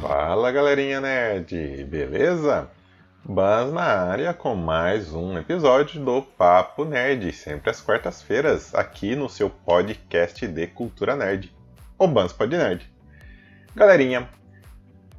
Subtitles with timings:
[0.00, 2.68] Fala galerinha nerd, beleza?
[3.24, 9.28] Bans na área com mais um episódio do Papo Nerd, sempre às quartas-feiras, aqui no
[9.28, 11.52] seu podcast de cultura nerd,
[11.98, 12.88] o Bans Pod Nerd.
[13.74, 14.28] Galerinha,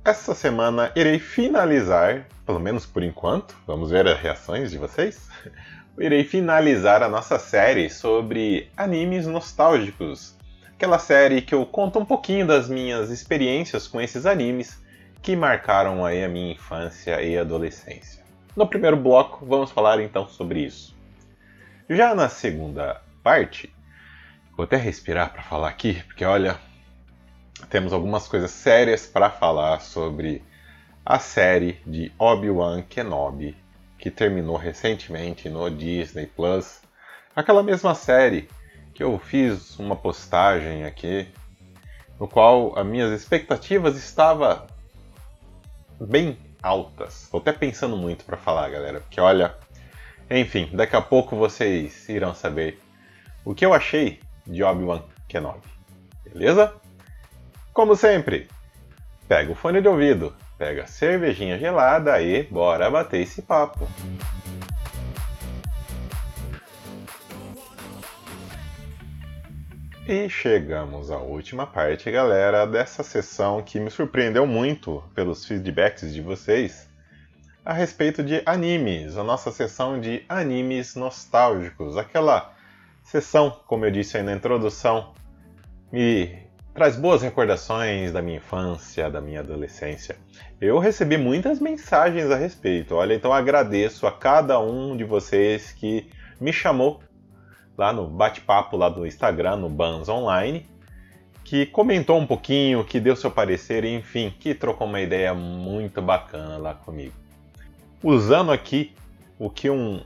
[0.06, 5.28] essa semana irei finalizar, pelo menos por enquanto, vamos ver as reações de vocês.
[6.00, 10.37] Irei finalizar a nossa série sobre animes nostálgicos
[10.78, 14.80] aquela série que eu conto um pouquinho das minhas experiências com esses animes
[15.24, 18.24] que marcaram aí a minha infância e adolescência.
[18.56, 20.96] No primeiro bloco, vamos falar então sobre isso.
[21.90, 23.74] Já na segunda parte,
[24.56, 26.60] vou até respirar para falar aqui, porque olha,
[27.72, 30.44] temos algumas coisas sérias para falar sobre
[31.04, 33.58] a série de Obi-Wan Kenobi,
[33.98, 36.82] que terminou recentemente no Disney Plus.
[37.36, 38.48] Aquela mesma série
[38.98, 41.28] que eu fiz uma postagem aqui
[42.20, 44.66] no qual as minhas expectativas estavam
[46.02, 47.26] bem altas.
[47.26, 49.56] Estou até pensando muito para falar, galera, porque olha,
[50.32, 52.82] enfim, daqui a pouco vocês irão saber
[53.46, 55.68] o que eu achei de Obi-Wan Kenobi.
[56.34, 56.74] Beleza?
[57.72, 58.48] Como sempre,
[59.28, 63.88] pega o fone de ouvido, pega a cervejinha gelada e bora bater esse papo.
[70.10, 76.22] E chegamos à última parte, galera, dessa sessão que me surpreendeu muito pelos feedbacks de
[76.22, 76.88] vocês
[77.66, 82.54] a respeito de animes, a nossa sessão de animes nostálgicos, aquela
[83.04, 85.14] sessão, como eu disse aí na introdução,
[85.92, 86.40] me
[86.74, 90.16] traz boas recordações da minha infância, da minha adolescência.
[90.62, 96.10] Eu recebi muitas mensagens a respeito, olha, então agradeço a cada um de vocês que
[96.40, 97.02] me chamou
[97.78, 100.66] lá no bate-papo lá do Instagram, no Bans Online,
[101.44, 106.58] que comentou um pouquinho, que deu seu parecer, enfim, que trocou uma ideia muito bacana
[106.58, 107.14] lá comigo.
[108.04, 108.94] Usando aqui
[109.40, 110.02] o que um,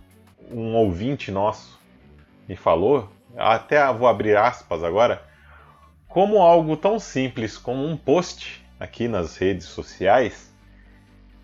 [0.51, 1.79] um ouvinte nosso
[2.47, 5.23] me falou, até vou abrir aspas agora,
[6.07, 10.53] como algo tão simples como um post aqui nas redes sociais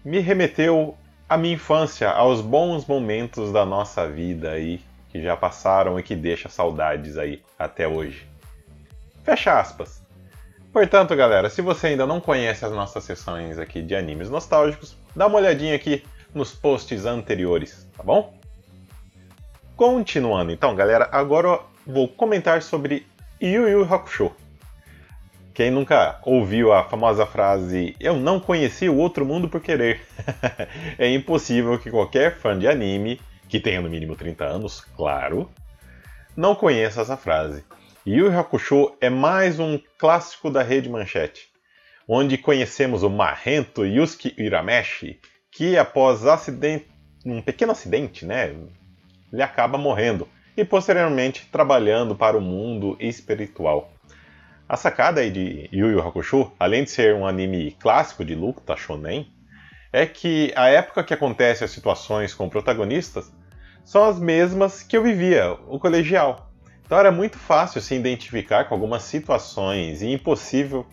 [0.03, 4.81] me remeteu à minha infância, aos bons momentos da nossa vida aí
[5.17, 8.27] que já passaram e que deixa saudades aí até hoje.
[9.23, 10.01] Fecha aspas.
[10.71, 15.25] Portanto, galera, se você ainda não conhece as nossas sessões aqui de animes nostálgicos, dá
[15.25, 16.03] uma olhadinha aqui
[16.35, 18.37] nos posts anteriores, tá bom?
[19.75, 23.07] Continuando então, galera, agora vou comentar sobre
[23.41, 24.31] Yu Yu Hakusho.
[25.51, 30.01] Quem nunca ouviu a famosa frase Eu não conheci o outro mundo por querer?
[30.99, 35.49] é impossível que qualquer fã de anime que tenha no mínimo 30 anos, claro,
[36.35, 37.63] não conheça essa frase.
[38.05, 41.49] Yu Hakusho é mais um clássico da rede Manchete,
[42.07, 45.19] onde conhecemos o marrento Yusuke Urameshi,
[45.51, 46.87] que após acidente,
[47.25, 48.55] um pequeno acidente, né,
[49.31, 53.91] ele acaba morrendo e posteriormente trabalhando para o mundo espiritual.
[54.69, 59.31] A sacada de Yu Yu Hakusho, além de ser um anime clássico de luta shonen,
[59.91, 63.31] é que a época que acontecem as situações com protagonistas
[63.83, 66.51] são as mesmas que eu vivia, o colegial.
[66.85, 70.85] Então era muito fácil se identificar com algumas situações e impossível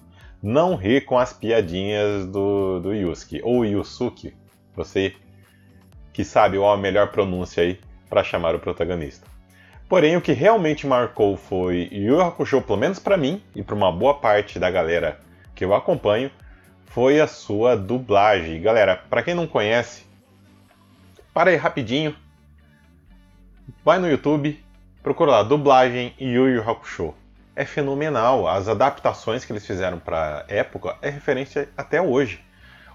[0.42, 4.36] não rir com as piadinhas do, do Yusuke, ou Yusuke,
[4.74, 5.14] você
[6.12, 9.26] que sabe qual a melhor pronúncia aí para chamar o protagonista.
[9.88, 13.90] Porém, o que realmente marcou foi Yu Hakusho, pelo menos para mim e para uma
[13.90, 15.18] boa parte da galera
[15.54, 16.30] que eu acompanho,
[16.86, 18.60] foi a sua dublagem.
[18.60, 20.04] Galera, para quem não conhece,
[21.32, 22.14] para aí rapidinho,
[23.84, 24.62] vai no YouTube,
[25.02, 27.14] procura lá dublagem Yu Yu Hakusho.
[27.56, 32.40] É fenomenal, as adaptações que eles fizeram para época é referência até hoje.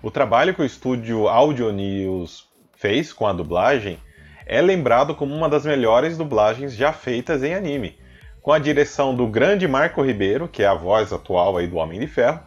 [0.02, 4.00] O trabalho que o estúdio Audio News fez com a dublagem
[4.46, 8.00] é lembrado como uma das melhores dublagens já feitas em anime,
[8.42, 12.00] com a direção do grande Marco Ribeiro, que é a voz atual aí do Homem
[12.00, 12.40] de Ferro,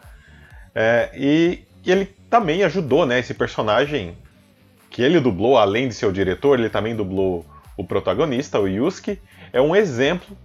[0.75, 3.19] é, e, e, ele também ajudou, né?
[3.19, 4.17] Esse personagem
[4.91, 7.47] que ele dublou, além de ser o diretor, ele também dublou
[7.77, 9.21] o protagonista, o Yusuke.
[9.53, 10.37] É um exemplo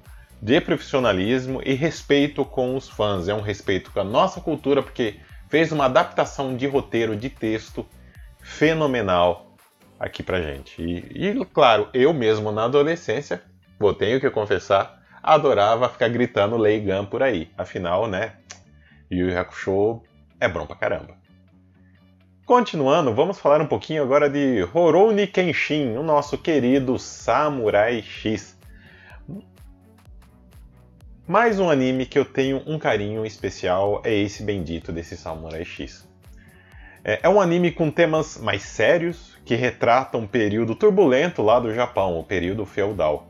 [0.42, 3.28] de profissionalismo e respeito com os fãs.
[3.28, 5.16] É um respeito com a nossa cultura, porque
[5.50, 7.86] fez uma adaptação de roteiro, de texto
[8.42, 9.56] fenomenal
[10.00, 10.82] aqui pra gente.
[10.82, 13.42] E, e claro, eu mesmo na adolescência,
[13.80, 17.50] vou tenho que confessar, adorava ficar gritando Leigan por aí.
[17.58, 18.34] Afinal, né?
[19.10, 20.02] Yu Hakusho
[20.40, 21.16] é bom pra caramba.
[22.46, 28.58] Continuando, vamos falar um pouquinho agora de Rurouni Kenshin, o nosso querido Samurai X.
[31.28, 36.08] Mais um anime que eu tenho um carinho especial é esse bendito desse Samurai X.
[37.04, 41.74] É, é um anime com temas mais sérios que retratam um período turbulento lá do
[41.74, 43.30] Japão, o período feudal.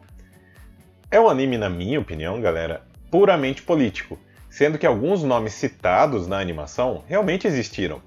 [1.09, 4.19] É um anime, na minha opinião, galera, puramente político,
[4.57, 8.01] sendo que alguns nomes citados na animação realmente existiram.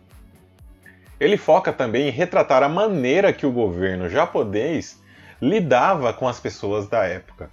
[1.20, 5.00] Ele foca também em retratar a maneira que o governo japonês
[5.41, 7.49] lidava com as pessoas da época.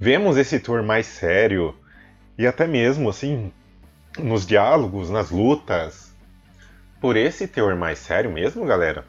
[0.00, 1.78] Vemos esse tour mais sério
[2.38, 3.52] e até mesmo assim
[4.18, 6.10] nos diálogos, nas lutas.
[7.02, 9.04] Por esse teor mais sério mesmo, galera.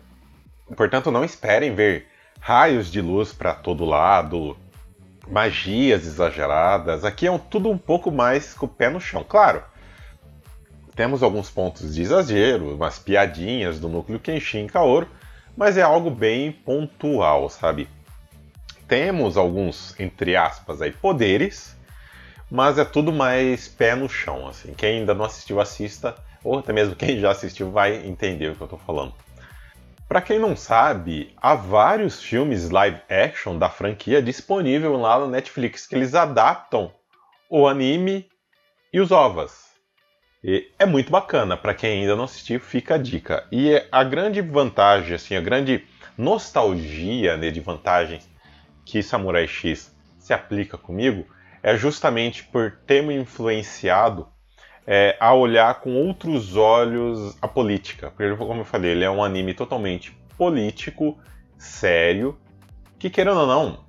[0.75, 2.07] Portanto, não esperem ver
[2.41, 4.57] raios de luz para todo lado,
[5.29, 7.03] magias exageradas.
[7.03, 9.25] Aqui é um, tudo um pouco mais com o pé no chão.
[9.27, 9.63] Claro,
[10.95, 15.07] temos alguns pontos de exagero, umas piadinhas do núcleo Kenshin Kaoru,
[15.56, 17.88] mas é algo bem pontual, sabe?
[18.88, 21.75] Temos alguns, entre aspas, aí, poderes,
[22.50, 24.74] mas é tudo mais pé no chão, assim.
[24.74, 28.62] Quem ainda não assistiu, assista, ou até mesmo quem já assistiu vai entender o que
[28.62, 29.13] eu tô falando.
[30.07, 35.86] Para quem não sabe, há vários filmes live action da franquia disponível lá na Netflix
[35.86, 36.94] que eles adaptam
[37.50, 38.25] o anime
[38.94, 39.68] e os ovas.
[40.42, 43.45] E é muito bacana, para quem ainda não assistiu, fica a dica.
[43.51, 45.86] E a grande vantagem, assim, a grande
[46.18, 48.30] nostalgia né, de vantagens
[48.86, 51.27] que Samurai X se aplica comigo
[51.62, 54.25] é justamente por ter me influenciado
[54.89, 58.10] é, a olhar com outros olhos a política.
[58.10, 61.18] Porque, como eu falei, ele é um anime totalmente político,
[61.57, 62.39] sério,
[62.98, 63.86] que querendo ou não,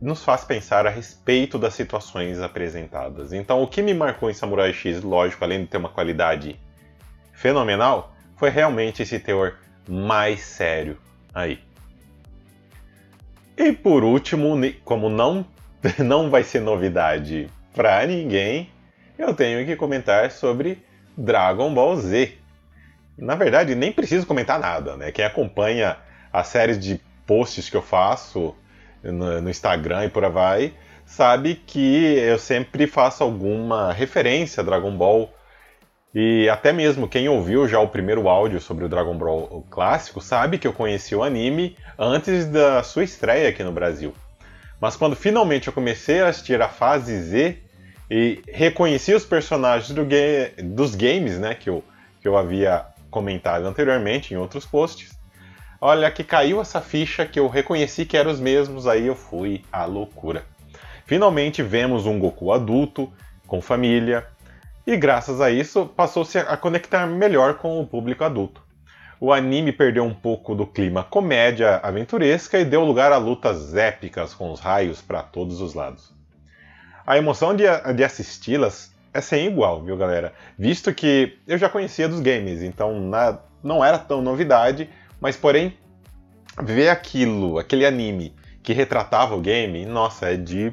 [0.00, 3.32] nos faz pensar a respeito das situações apresentadas.
[3.32, 6.60] Então, o que me marcou em Samurai X, lógico, além de ter uma qualidade
[7.32, 9.58] fenomenal, foi realmente esse teor
[9.88, 10.96] mais sério
[11.34, 11.58] aí.
[13.56, 15.44] E por último, como não,
[15.98, 18.68] não vai ser novidade para ninguém,
[19.18, 20.84] eu tenho que comentar sobre
[21.16, 22.38] Dragon Ball Z.
[23.16, 25.12] Na verdade, nem preciso comentar nada, né?
[25.12, 25.96] Quem acompanha
[26.32, 28.54] a série de posts que eu faço
[29.02, 30.72] no, no Instagram e por aí vai,
[31.06, 35.32] sabe que eu sempre faço alguma referência a Dragon Ball.
[36.14, 40.58] E até mesmo quem ouviu já o primeiro áudio sobre o Dragon Ball clássico sabe
[40.58, 44.14] que eu conheci o anime antes da sua estreia aqui no Brasil.
[44.80, 47.58] Mas quando finalmente eu comecei a assistir a fase Z,
[48.16, 51.82] e reconheci os personagens do ga dos games, né, que eu,
[52.20, 55.18] que eu havia comentado anteriormente em outros posts.
[55.80, 59.64] Olha que caiu essa ficha que eu reconheci que eram os mesmos, aí eu fui
[59.72, 60.44] à loucura.
[61.04, 63.12] Finalmente vemos um Goku adulto,
[63.48, 64.24] com família,
[64.86, 68.62] e graças a isso passou-se a conectar melhor com o público adulto.
[69.18, 74.32] O anime perdeu um pouco do clima comédia aventuresca e deu lugar a lutas épicas
[74.32, 76.13] com os raios para todos os lados
[77.06, 77.64] a emoção de,
[77.94, 80.32] de assisti-las é sem igual, viu, galera?
[80.58, 84.88] Visto que eu já conhecia dos games, então na, não era tão novidade,
[85.20, 85.76] mas porém,
[86.62, 90.72] ver aquilo, aquele anime que retratava o game, nossa, é de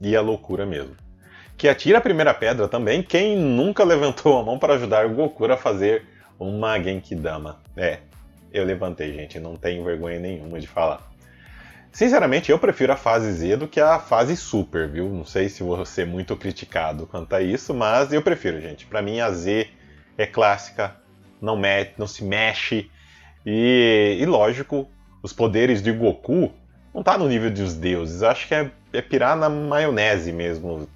[0.00, 0.96] ir à loucura mesmo.
[1.56, 5.44] Que atira a primeira pedra também, quem nunca levantou a mão para ajudar o Goku
[5.46, 6.04] a fazer
[6.38, 7.60] uma Genkidama.
[7.76, 7.98] É,
[8.52, 11.08] eu levantei, gente, não tenho vergonha nenhuma de falar.
[11.98, 15.08] Sinceramente, eu prefiro a fase Z do que a fase Super, viu?
[15.08, 18.86] Não sei se vou ser muito criticado quanto a isso, mas eu prefiro, gente.
[18.86, 19.66] Para mim, a Z
[20.16, 20.94] é clássica,
[21.42, 22.88] não, me não se mexe.
[23.44, 24.88] E, e, lógico,
[25.24, 26.52] os poderes de Goku
[26.94, 28.22] não tá no nível dos deuses.
[28.22, 30.88] Acho que é, é pirar na maionese mesmo.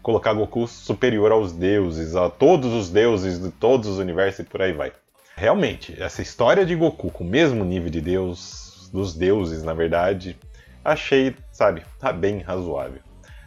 [0.00, 4.62] Colocar Goku superior aos deuses, a todos os deuses de todos os universos e por
[4.62, 4.92] aí vai.
[5.34, 10.38] Realmente, essa história de Goku com o mesmo nível de Deus dos deuses, na verdade,
[10.84, 13.00] achei, sabe, tá bem razoável.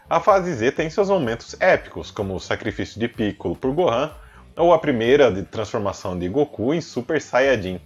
[0.10, 4.12] A fase Z tem seus momentos épicos, como o sacrifício de Piccolo por Gohan,
[4.56, 7.80] ou a primeira de transformação de Goku em Super Saiyajin.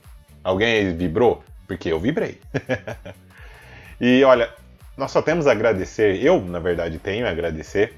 [0.44, 1.44] Alguém vibrou?
[1.68, 2.40] Porque eu vibrei.
[4.00, 4.50] e olha,
[4.98, 7.94] nós só temos a agradecer, eu na verdade tenho a agradecer,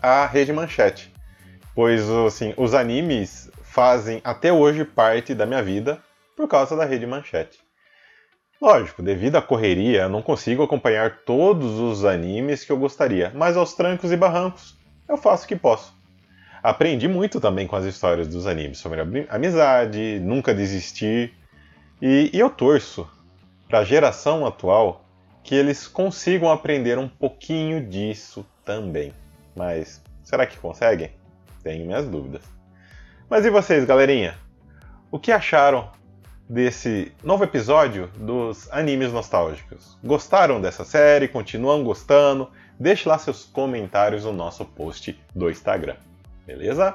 [0.00, 1.12] a Rede Manchete.
[1.74, 6.00] Pois assim, os animes fazem até hoje parte da minha vida
[6.36, 7.58] por causa da Rede Manchete.
[8.64, 13.58] Lógico, devido à correria, eu não consigo acompanhar todos os animes que eu gostaria, mas
[13.58, 14.74] aos trancos e barrancos,
[15.06, 15.94] eu faço o que posso.
[16.62, 21.34] Aprendi muito também com as histórias dos animes sobre amizade, nunca desistir,
[22.00, 23.06] e, e eu torço
[23.68, 25.04] para a geração atual
[25.42, 29.12] que eles consigam aprender um pouquinho disso também.
[29.54, 31.10] Mas será que conseguem?
[31.62, 32.40] Tenho minhas dúvidas.
[33.28, 34.38] Mas e vocês, galerinha?
[35.10, 35.92] O que acharam
[36.48, 39.96] desse novo episódio dos Animes Nostálgicos.
[40.04, 41.28] Gostaram dessa série?
[41.28, 42.50] Continuam gostando?
[42.78, 45.96] Deixe lá seus comentários no nosso post do Instagram,
[46.46, 46.94] beleza?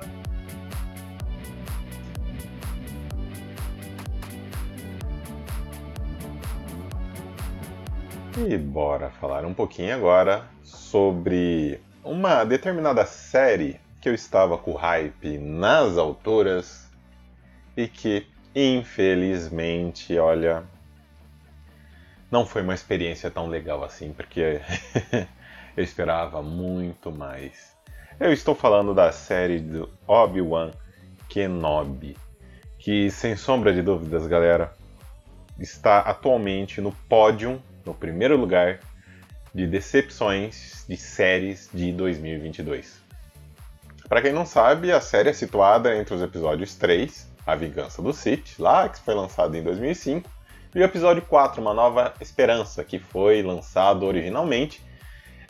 [8.37, 15.37] E bora falar um pouquinho agora sobre uma determinada série que eu estava com hype
[15.37, 16.89] nas autoras
[17.75, 18.25] e que
[18.59, 20.63] infelizmente, olha,
[22.29, 24.59] não foi uma experiência tão legal assim, porque
[25.77, 27.73] eu esperava muito mais.
[28.19, 30.71] Eu estou falando da série do Obi-Wan
[31.29, 32.17] Kenobi,
[32.77, 34.73] que sem sombra de dúvidas, galera,
[35.57, 38.79] está atualmente no pódio, no primeiro lugar
[39.55, 42.99] de decepções de séries de 2022.
[44.09, 48.13] Para quem não sabe, a série é situada entre os episódios 3, A Vingança do
[48.13, 50.29] Sith, lá que foi lançado em 2005,
[50.75, 54.83] e o episódio 4, Uma Nova Esperança, que foi lançado originalmente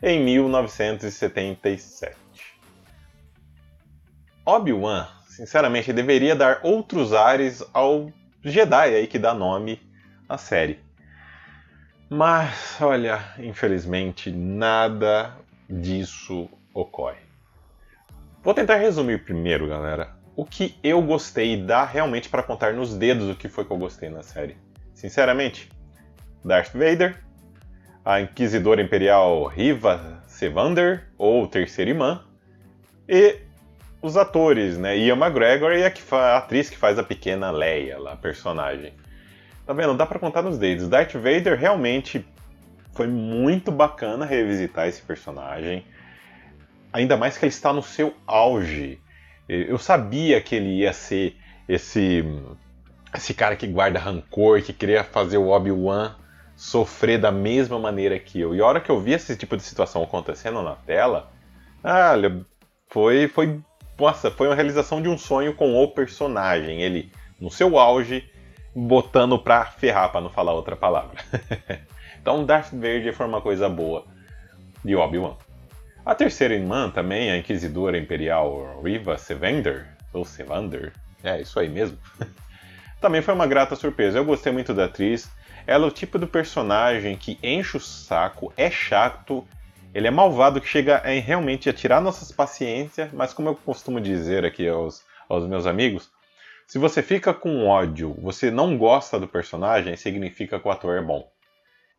[0.02, 2.16] em 1977.
[4.46, 8.10] Obi-Wan, sinceramente, deveria dar outros ares ao
[8.42, 9.82] Jedi aí que dá nome
[10.28, 10.80] à série.
[12.08, 15.36] Mas, olha, infelizmente, nada
[15.68, 17.20] disso ocorre.
[18.42, 23.28] Vou tentar resumir primeiro, galera, o que eu gostei dá realmente para contar nos dedos
[23.28, 24.56] o que foi que eu gostei na série.
[24.94, 25.70] Sinceramente,
[26.42, 27.22] Darth Vader,
[28.02, 32.24] a Inquisidora Imperial Riva Sevander, ou Terceira Irmã,
[33.06, 33.36] e
[34.00, 34.96] os atores, né?
[34.96, 38.94] Ian McGregor e a, a atriz que faz a pequena Leia, a personagem.
[39.66, 39.92] Tá vendo?
[39.92, 40.88] Dá para contar nos dedos.
[40.88, 42.26] Darth Vader realmente
[42.94, 45.84] foi muito bacana revisitar esse personagem.
[46.90, 48.98] Ainda mais que ele está no seu auge.
[49.52, 51.36] Eu sabia que ele ia ser
[51.68, 52.24] esse
[53.12, 56.14] esse cara que guarda rancor, que queria fazer o Obi-Wan
[56.54, 58.54] sofrer da mesma maneira que eu.
[58.54, 61.32] E a hora que eu vi esse tipo de situação acontecendo na tela,
[61.82, 62.12] ah,
[62.88, 63.60] foi foi
[63.98, 66.82] nossa, foi uma realização de um sonho com o personagem.
[66.82, 68.30] Ele no seu auge,
[68.74, 71.18] botando pra ferrar, para não falar outra palavra.
[72.20, 74.04] então Darth Vader foi uma coisa boa
[74.84, 75.36] de Obi-Wan.
[76.04, 80.92] A terceira irmã também, a Inquisidora Imperial Riva Sevander, ou Sevander,
[81.22, 81.98] é isso aí mesmo.
[83.00, 84.18] também foi uma grata surpresa.
[84.18, 85.30] Eu gostei muito da atriz.
[85.66, 89.46] Ela é o tipo do personagem que enche o saco, é chato,
[89.92, 94.00] ele é malvado que chega a realmente a tirar nossas paciências, mas como eu costumo
[94.00, 96.10] dizer aqui aos, aos meus amigos,
[96.66, 101.02] se você fica com ódio, você não gosta do personagem, significa que o ator é
[101.02, 101.28] bom.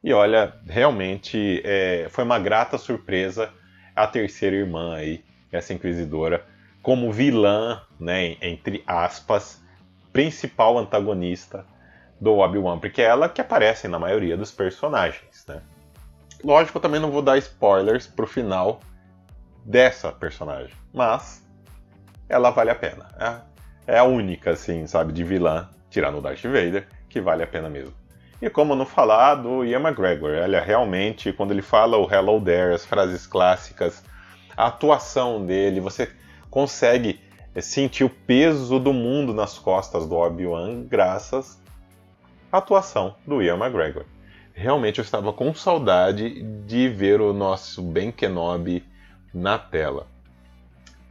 [0.03, 3.53] E olha, realmente é, foi uma grata surpresa
[3.95, 6.45] a terceira irmã aí, essa inquisidora,
[6.81, 9.61] como vilã, né, entre aspas,
[10.11, 11.65] principal antagonista
[12.19, 15.61] do Obi-Wan, porque é ela que aparece na maioria dos personagens, né?
[16.43, 18.79] Lógico, eu também não vou dar spoilers pro final
[19.63, 21.47] dessa personagem, mas
[22.27, 23.07] ela vale a pena.
[23.87, 27.47] É, é a única, assim, sabe, de vilã, tirando o Darth Vader, que vale a
[27.47, 27.93] pena mesmo.
[28.41, 32.73] E como não falar do Ian McGregor, é realmente, quando ele fala o Hello There,
[32.73, 34.03] as frases clássicas,
[34.57, 36.09] a atuação dele, você
[36.49, 37.19] consegue
[37.59, 41.61] sentir o peso do mundo nas costas do Obi-Wan graças
[42.51, 44.05] à atuação do Ian McGregor.
[44.53, 48.83] Realmente eu estava com saudade de ver o nosso Ben Kenobi
[49.33, 50.07] na tela.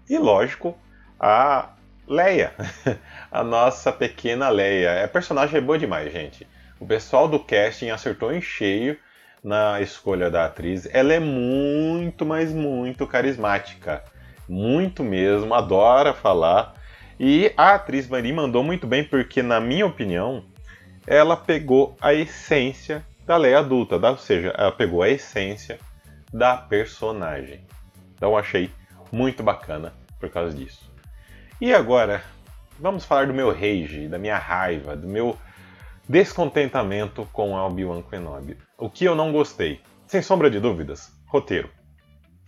[0.08, 0.76] E lógico,
[1.18, 1.70] a
[2.08, 2.52] Leia,
[3.30, 5.04] a nossa pequena Leia.
[5.04, 6.44] A personagem é boa demais, gente.
[6.80, 8.98] O pessoal do casting acertou em cheio
[9.44, 10.88] na escolha da atriz.
[10.90, 14.02] Ela é muito, mas muito carismática.
[14.48, 16.74] Muito mesmo, adora falar.
[17.18, 20.42] E a atriz Mari mandou muito bem, porque, na minha opinião,
[21.06, 25.78] ela pegou a essência da Leia adulta, ou seja, ela pegou a essência
[26.32, 27.60] da personagem.
[28.16, 28.70] Então achei
[29.12, 30.90] muito bacana por causa disso.
[31.60, 32.22] E agora,
[32.78, 35.36] vamos falar do meu rage, da minha raiva, do meu
[36.10, 38.58] descontentamento com Obi-Wan Kenobi.
[38.76, 39.80] O que eu não gostei?
[40.08, 41.70] Sem sombra de dúvidas, roteiro.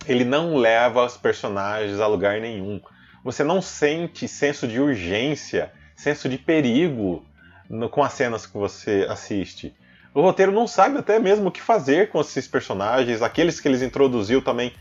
[0.05, 2.81] Ele não leva os personagens a lugar nenhum.
[3.23, 7.25] Você não sente senso de urgência, senso de perigo
[7.71, 9.73] no, com as cenas que você assiste.
[10.13, 13.81] O roteiro não sabe até mesmo o que fazer com esses personagens, aqueles que eles
[13.81, 14.73] introduziu também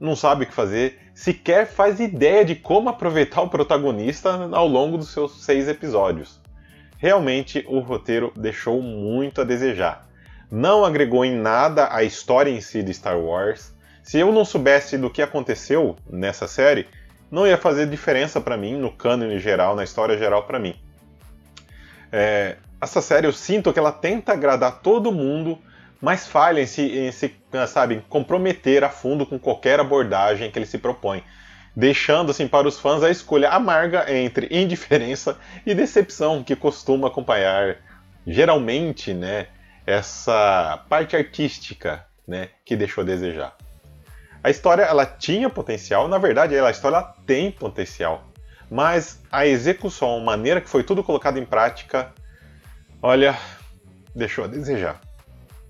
[0.00, 4.98] não sabe o que fazer, sequer faz ideia de como aproveitar o protagonista ao longo
[4.98, 6.40] dos seus seis episódios
[6.98, 10.06] realmente o roteiro deixou muito a desejar.
[10.50, 13.72] Não agregou em nada à história em si de Star Wars.
[14.02, 16.88] Se eu não soubesse do que aconteceu nessa série,
[17.30, 20.74] não ia fazer diferença para mim no cânone geral, na história geral para mim.
[22.10, 25.58] É, essa série eu sinto que ela tenta agradar todo mundo,
[26.00, 27.34] mas falha em se, em se
[27.68, 31.22] sabe, comprometer a fundo com qualquer abordagem que ele se propõe
[31.78, 37.76] deixando assim para os fãs a escolha amarga entre indiferença e decepção que costuma acompanhar
[38.26, 39.46] geralmente, né,
[39.86, 43.56] essa parte artística, né, que deixou a desejar.
[44.42, 48.24] A história ela tinha potencial, na verdade a história tem potencial,
[48.68, 52.12] mas a execução, a maneira que foi tudo colocado em prática,
[53.00, 53.38] olha,
[54.16, 55.00] deixou a desejar.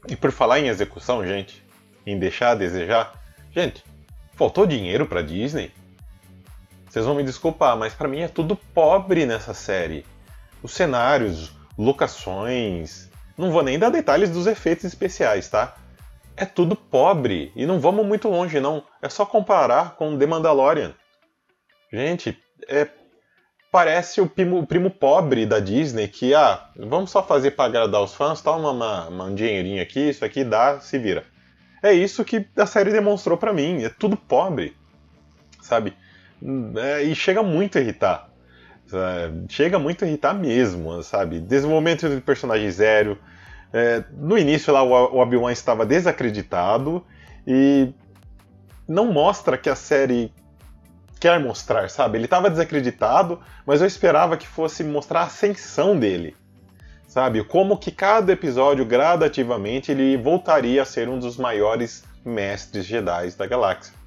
[0.08, 1.62] E por falar em execução, gente,
[2.06, 3.12] em deixar a desejar,
[3.54, 3.84] gente,
[4.32, 5.70] faltou dinheiro para Disney?
[6.88, 10.04] Vocês vão me desculpar, mas para mim é tudo pobre nessa série.
[10.62, 15.76] Os cenários, locações, não vou nem dar detalhes dos efeitos especiais, tá?
[16.36, 18.82] É tudo pobre e não vamos muito longe não.
[19.02, 20.94] É só comparar com The Mandalorian.
[21.92, 22.88] Gente, é
[23.70, 28.02] parece o primo, o primo, pobre da Disney que, ah, vamos só fazer para agradar
[28.02, 31.24] os fãs, toma uma, uma, um dinheirinho aqui, isso aqui dá, se vira.
[31.82, 34.76] É isso que a série demonstrou para mim, é tudo pobre,
[35.60, 35.94] sabe?
[36.76, 38.28] É, e chega muito a irritar.
[39.48, 41.40] Chega muito a irritar mesmo, sabe?
[41.40, 43.18] Desenvolvimento de personagem zero.
[43.72, 47.04] É, no início lá o Obi-Wan estava desacreditado
[47.46, 47.92] e
[48.88, 50.32] não mostra que a série
[51.20, 52.16] quer mostrar, sabe?
[52.16, 56.34] Ele estava desacreditado, mas eu esperava que fosse mostrar a ascensão dele,
[57.06, 57.44] sabe?
[57.44, 63.46] Como que cada episódio, gradativamente, ele voltaria a ser um dos maiores mestres Jedi da
[63.46, 63.97] galáxia.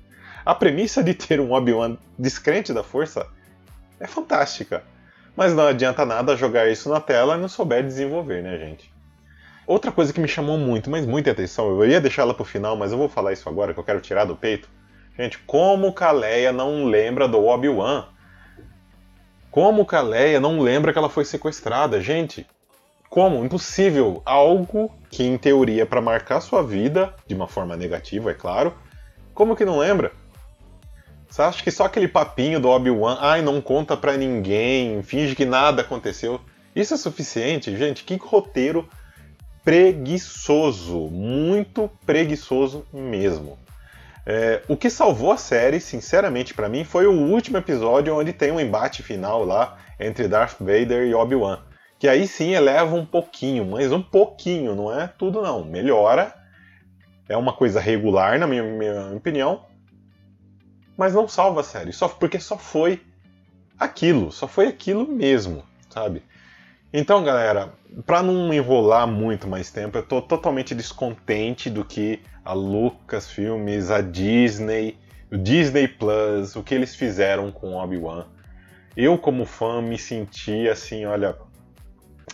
[0.45, 3.27] A premissa de ter um Obi-Wan descrente da força
[3.99, 4.83] é fantástica,
[5.35, 8.91] mas não adianta nada jogar isso na tela e não souber desenvolver, né, gente?
[9.67, 12.75] Outra coisa que me chamou muito, mas muita atenção, eu ia deixar ela pro final,
[12.75, 14.67] mas eu vou falar isso agora que eu quero tirar do peito
[15.17, 18.07] Gente, como Kaleia não lembra do Obi-Wan?
[19.51, 21.99] Como Kaleia não lembra que ela foi sequestrada?
[21.99, 22.47] Gente,
[23.09, 23.43] como?
[23.43, 24.21] Impossível.
[24.25, 28.73] Algo que, em teoria, é para marcar sua vida, de uma forma negativa, é claro.
[29.33, 30.13] Como que não lembra?
[31.31, 35.45] Você acha que só aquele papinho do Obi-Wan, ai, não conta pra ninguém, finge que
[35.45, 36.41] nada aconteceu.
[36.75, 37.75] Isso é suficiente?
[37.77, 38.85] Gente, que roteiro
[39.63, 41.07] preguiçoso.
[41.09, 43.57] Muito preguiçoso mesmo.
[44.25, 48.51] É, o que salvou a série, sinceramente, para mim, foi o último episódio onde tem
[48.51, 51.59] um embate final lá entre Darth Vader e Obi-Wan.
[51.97, 55.63] Que aí sim eleva um pouquinho, mas um pouquinho, não é tudo não.
[55.63, 56.33] Melhora.
[57.29, 59.70] É uma coisa regular, na minha, minha opinião.
[61.01, 61.91] Mas não salva a série.
[61.91, 63.01] Só, porque só foi
[63.79, 64.31] aquilo.
[64.31, 66.21] Só foi aquilo mesmo, sabe?
[66.93, 67.73] Então, galera,
[68.05, 73.99] para não enrolar muito mais tempo, eu tô totalmente descontente do que a Lucasfilmes, a
[73.99, 74.95] Disney,
[75.31, 78.27] o Disney Plus, o que eles fizeram com Obi-Wan.
[78.95, 81.35] Eu, como fã, me senti assim, olha,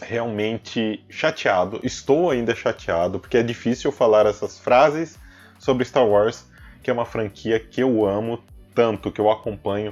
[0.02, 1.80] realmente chateado.
[1.84, 5.18] Estou ainda chateado, porque é difícil falar essas frases
[5.58, 6.46] sobre Star Wars,
[6.84, 8.44] que é uma franquia que eu amo
[8.78, 9.92] tanto, que eu acompanho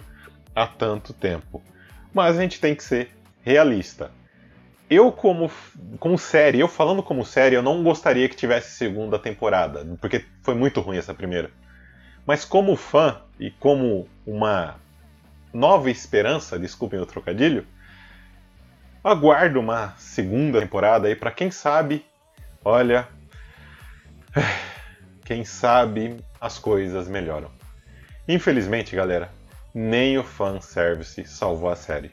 [0.55, 1.63] há tanto tempo.
[2.13, 3.09] Mas a gente tem que ser
[3.43, 4.11] realista
[4.89, 5.51] eu como,
[5.99, 10.53] como série, eu falando como série, eu não gostaria que tivesse segunda temporada, porque foi
[10.53, 11.49] muito ruim essa primeira.
[12.25, 14.75] Mas como fã e como uma
[15.53, 17.65] nova esperança, desculpem o trocadilho,
[19.03, 22.05] aguardo uma segunda temporada aí para quem sabe,
[22.63, 23.07] olha,
[25.25, 27.54] quem sabe as coisas melhoram.
[28.27, 29.31] Infelizmente, galera,
[29.73, 32.11] nem o fan service salvou a série.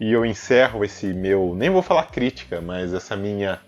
[0.00, 3.60] E eu encerro esse meu, nem vou falar crítica, mas essa minha.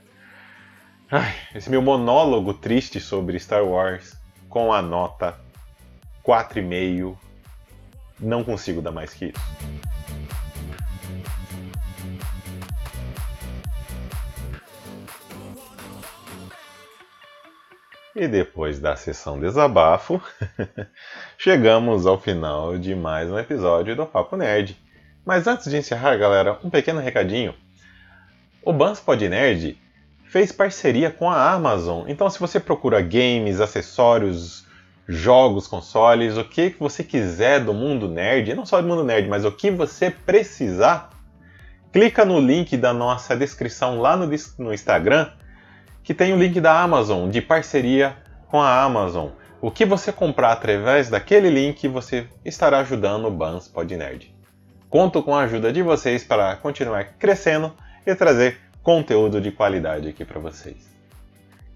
[1.11, 4.17] Ai, esse meu monólogo triste sobre Star Wars
[4.49, 5.37] com a nota
[6.25, 7.17] 4,5.
[8.21, 9.81] Não consigo dar mais que isso.
[18.15, 20.21] E depois da sessão desabafo,
[21.43, 24.77] chegamos ao final de mais um episódio do Papo Nerd.
[25.25, 27.55] Mas antes de encerrar, galera, um pequeno recadinho.
[28.63, 29.79] O Banspod Nerd
[30.27, 32.05] fez parceria com a Amazon.
[32.09, 34.67] Então, se você procura games, acessórios,
[35.09, 39.43] jogos, consoles, o que você quiser do mundo nerd, não só do mundo nerd, mas
[39.43, 41.09] o que você precisar,
[41.91, 45.31] clica no link da nossa descrição lá no, no Instagram,
[46.05, 48.15] que tem o link da Amazon, de parceria
[48.47, 49.40] com a Amazon.
[49.61, 54.35] O que você comprar através daquele link, você estará ajudando o Bans Pod Nerd.
[54.89, 57.73] Conto com a ajuda de vocês para continuar crescendo
[58.07, 60.89] e trazer conteúdo de qualidade aqui para vocês.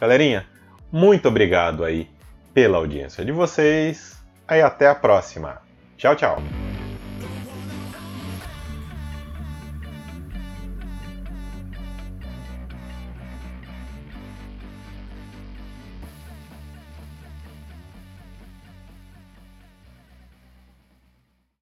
[0.01, 0.47] Galerinha,
[0.91, 2.09] muito obrigado aí
[2.55, 4.19] pela audiência de vocês.
[4.49, 5.61] Aí até a próxima.
[5.97, 6.64] Tchau, tchau.